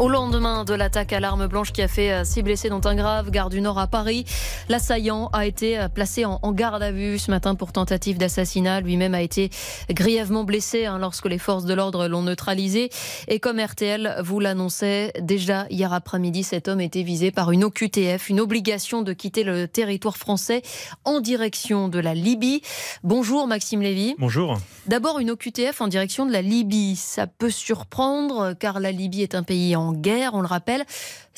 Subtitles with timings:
[0.00, 2.94] Au lendemain de l'attaque à l'arme blanche qui a fait 6 euh, blessés dont un
[2.94, 4.24] grave, gare du Nord à Paris,
[4.70, 8.80] l'assaillant a été euh, placé en, garde à vue ce matin pour tentative d'assassinat.
[8.80, 9.50] Lui-même a été
[9.90, 12.88] grièvement blessé hein, lorsque les forces de l'ordre l'ont neutralisé.
[13.28, 18.30] Et comme RTL vous l'annonçait déjà hier après-midi, cet homme était visé par une OQTF,
[18.30, 20.62] une obligation de quitter le territoire français
[21.04, 22.62] en direction de la Libye.
[23.04, 24.14] Bonjour Maxime Lévy.
[24.18, 24.56] Bonjour.
[24.86, 26.96] D'abord une OQTF en direction de la Libye.
[26.96, 30.84] Ça peut surprendre car la Libye est un pays en guerre, on le rappelle.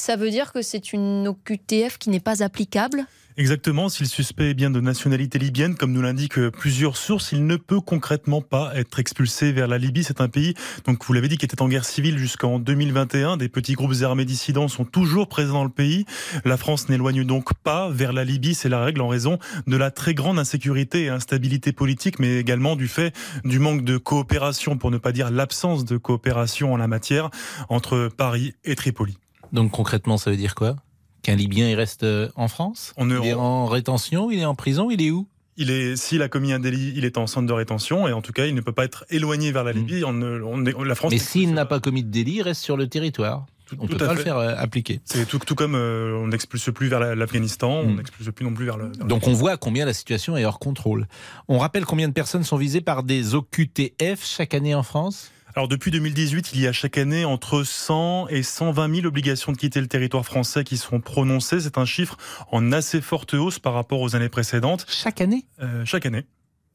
[0.05, 3.07] Ça veut dire que c'est une OQTF qui n'est pas applicable
[3.37, 7.47] Exactement, si le suspect est bien de nationalité libyenne, comme nous l'indiquent plusieurs sources, il
[7.47, 10.03] ne peut concrètement pas être expulsé vers la Libye.
[10.03, 10.55] C'est un pays,
[10.87, 13.37] donc vous l'avez dit, qui était en guerre civile jusqu'en 2021.
[13.37, 16.05] Des petits groupes armés dissidents sont toujours présents dans le pays.
[16.45, 19.93] La France n'éloigne donc pas vers la Libye, c'est la règle en raison de la
[19.93, 23.15] très grande insécurité et instabilité politique, mais également du fait
[23.45, 27.31] du manque de coopération, pour ne pas dire l'absence de coopération en la matière,
[27.69, 29.17] entre Paris et Tripoli.
[29.53, 30.77] Donc concrètement, ça veut dire quoi?
[31.23, 32.95] Qu'un Libyen il reste euh, en France?
[32.99, 34.31] Il est en rétention?
[34.31, 34.91] Il est en prison?
[34.91, 35.29] Il est où?
[35.59, 38.23] Il est, s'il a commis un délit, il est en centre de rétention et en
[38.23, 39.77] tout cas, il ne peut pas être éloigné vers la hmm.
[39.77, 40.05] Libye.
[40.05, 43.45] On, la France Mais s'il n'a pas commis de délit, il reste sur le territoire.
[43.79, 45.01] on ne peut pas le faire euh, appliquer.
[45.05, 47.97] C'est tout, comme euh, on n'expulse plus vers l'Afghanistan, on hmm.
[47.97, 48.89] n'expulse plus non plus vers le.
[48.89, 51.07] Donc on voit combien la situation est hors contrôle.
[51.49, 55.31] On rappelle combien de personnes sont visées par des OQTF chaque année en France?
[55.55, 59.59] Alors depuis 2018, il y a chaque année entre 100 et 120 000 obligations de
[59.59, 61.61] quitter le territoire français qui seront prononcées.
[61.61, 62.17] C'est un chiffre
[62.51, 64.87] en assez forte hausse par rapport aux années précédentes.
[64.89, 65.45] Chaque année?
[65.61, 66.25] Euh, Chaque année.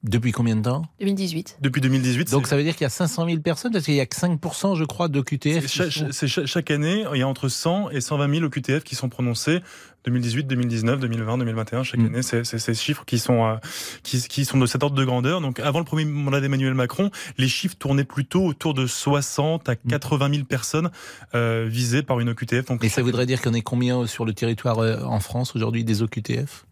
[0.03, 1.58] Depuis combien de temps 2018.
[1.59, 2.31] Depuis 2018.
[2.31, 4.16] Donc ça veut dire qu'il y a 500 000 personnes parce qu'il n'y a que
[4.16, 5.66] 5% je crois d'OQTF.
[6.12, 9.62] C'est chaque, année, il y a entre 100 et 120 000 OQTF qui sont prononcés
[10.08, 12.06] 2018, 2019, 2020, 2021, chaque mm.
[12.06, 13.56] année, c'est ces chiffres qui sont, euh,
[14.04, 15.42] qui, qui, sont de cet ordre de grandeur.
[15.42, 19.76] Donc, avant le premier mandat d'Emmanuel Macron, les chiffres tournaient plutôt autour de 60 à
[19.76, 20.34] 80 mm.
[20.34, 20.92] 000 personnes
[21.36, 22.66] euh, visées par une OQTF.
[22.66, 25.83] Donc, Et ça voudrait dire qu'on est combien sur le territoire euh, en France aujourd'hui
[25.83, 26.66] des OQTF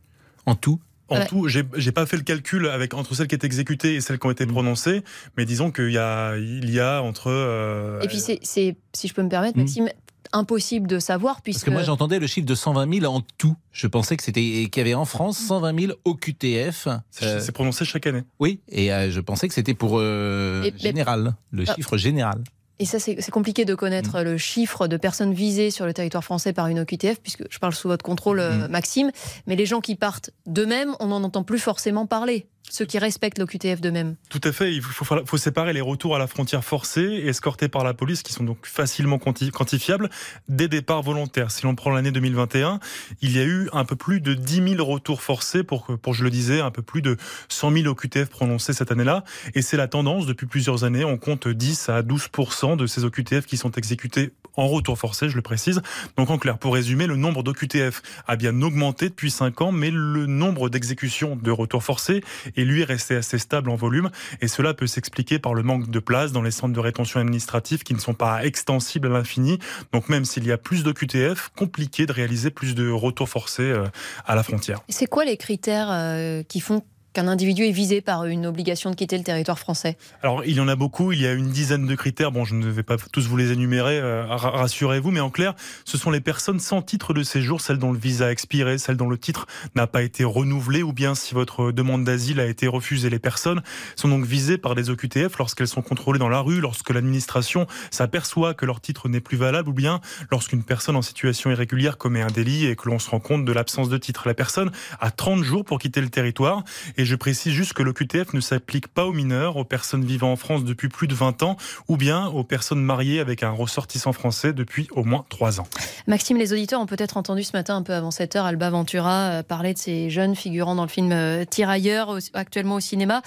[0.46, 0.80] En tout?
[1.10, 4.20] En tout, j'ai pas fait le calcul avec entre celles qui étaient exécutées et celles
[4.20, 4.52] qui ont été mm.
[4.52, 5.04] prononcées,
[5.38, 8.00] mais disons qu'il y a, il y a entre.
[8.02, 9.90] et puis c'est, si je peux me permettre, Maxime,
[10.36, 11.60] impossible de savoir puisque...
[11.60, 13.56] Parce que moi j'entendais le chiffre de 120 000 en tout.
[13.72, 16.88] Je pensais que c'était qu'il y avait en France 120 000 OQTF.
[17.10, 18.24] C'est prononcé chaque année.
[18.40, 21.76] Oui, et euh, je pensais que c'était pour euh, général, le ah.
[21.76, 22.44] chiffre général.
[22.80, 24.24] Et ça, c'est compliqué de connaître mm.
[24.24, 27.74] le chiffre de personnes visées sur le territoire français par une OQTF, puisque je parle
[27.74, 28.72] sous votre contrôle, euh, mm.
[28.72, 29.12] Maxime.
[29.48, 33.40] Mais les gens qui partent d'eux-mêmes, on n'en entend plus forcément parler ceux qui respectent
[33.40, 34.16] l'OQTF d'eux-mêmes.
[34.30, 34.74] Tout à fait.
[34.74, 38.34] Il faut, faut, séparer les retours à la frontière forcés escortés par la police, qui
[38.34, 40.10] sont donc facilement quantifiables,
[40.50, 41.52] des départs volontaires.
[41.52, 42.80] Si l'on prend l'année 2021,
[43.22, 46.24] il y a eu un peu plus de 10 000 retours forcés pour, pour, je
[46.24, 47.18] le disais, un peu plus de
[47.50, 49.24] 100 000 OQTF prononcés cette année-là.
[49.54, 51.06] Et c'est la tendance depuis plusieurs années.
[51.06, 55.36] On compte 10 à 12% de ces OQTF qui sont exécutés en retour forcé, je
[55.36, 55.82] le précise.
[56.18, 59.92] Donc en clair, pour résumer, le nombre d'OQTF a bien augmenté depuis 5 ans, mais
[59.92, 62.24] le nombre d'exécutions de retour forcé
[62.56, 64.10] est lui resté assez stable en volume.
[64.42, 67.84] Et cela peut s'expliquer par le manque de place dans les centres de rétention administrative
[67.84, 69.60] qui ne sont pas extensibles à l'infini.
[69.92, 73.86] Donc même s'il y a plus d'OQTF, compliqué de réaliser plus de retours forcés euh,
[74.26, 74.82] à la frontière.
[74.90, 76.84] C'est quoi les critères euh, qui font
[77.16, 80.60] qu'un individu est visé par une obligation de quitter le territoire français Alors, il y
[80.60, 82.34] en a beaucoup, il y a une dizaine de critères.
[82.34, 85.56] Bon, je ne vais pas tous vous les énumérer, euh, rassurez-vous, mais en clair,
[85.86, 88.98] ce sont les personnes sans titre de séjour, celles dont le visa a expiré, celles
[88.98, 92.68] dont le titre n'a pas été renouvelé, ou bien si votre demande d'asile a été
[92.68, 93.10] refusée.
[93.10, 93.62] Les personnes
[93.96, 98.54] sont donc visées par des OQTF lorsqu'elles sont contrôlées dans la rue, lorsque l'administration s'aperçoit
[98.54, 102.28] que leur titre n'est plus valable, ou bien lorsqu'une personne en situation irrégulière commet un
[102.28, 104.28] délit et que l'on se rend compte de l'absence de titre.
[104.28, 106.66] La personne a 30 jours pour quitter le territoire
[107.06, 110.64] je précise juste que l'OQTF ne s'applique pas aux mineurs, aux personnes vivant en France
[110.64, 111.58] depuis plus de 20 ans
[111.88, 115.68] ou bien aux personnes mariées avec un ressortissant français depuis au moins 3 ans.
[116.08, 119.30] Maxime, les auditeurs ont peut-être entendu ce matin, un peu avant 7 heure, Alba Ventura
[119.30, 123.22] euh, parler de ces jeunes figurants dans le film euh, Tirailleurs, actuellement au cinéma,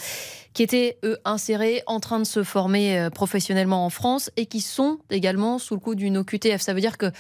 [0.55, 4.61] qui étaient, eux, insérés, en train de se former euh, professionnellement en France et qui
[4.61, 6.61] sont également sous le coup d'une OQTF.
[6.61, 7.11] Ça veut dire que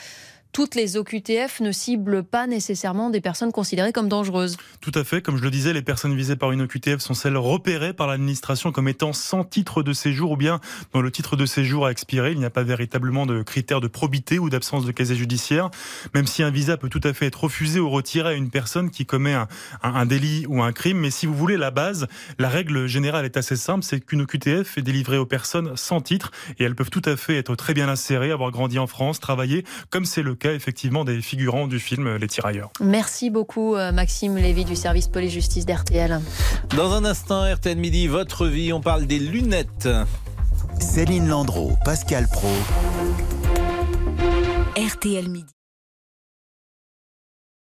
[0.52, 4.56] toutes les OQTF ne ciblent pas nécessairement des personnes considérées comme dangereuses.
[4.80, 5.22] Tout à fait.
[5.22, 8.72] Comme je le disais, les personnes visées par une OQTF sont celles repérées par l'administration
[8.72, 10.60] comme étant sans titre de séjour ou bien
[10.92, 12.32] dont le titre de séjour a expiré.
[12.32, 15.70] Il n'y a pas véritablement de critères de probité ou d'absence de casier judiciaire.
[16.14, 18.90] Même si un visa peut tout à fait être refusé ou retiré à une personne
[18.90, 19.36] qui commet
[19.82, 20.98] un, délit ou un crime.
[20.98, 22.06] Mais si vous voulez la base,
[22.38, 23.84] la règle générale est assez simple.
[23.84, 27.36] C'est qu'une OQTF est délivrée aux personnes sans titre et elles peuvent tout à fait
[27.36, 31.20] être très bien insérées, avoir grandi en France, travailler, comme c'est le cas effectivement des
[31.20, 32.70] figurants du film Les Tirailleurs.
[32.81, 36.20] Merci beaucoup euh, Maxime Lévy du service police-justice d'RTL.
[36.76, 39.88] Dans un instant, RTL Midi, votre vie, on parle des lunettes.
[40.81, 42.49] Céline Landreau, Pascal Pro.
[44.76, 45.57] RTL Midi.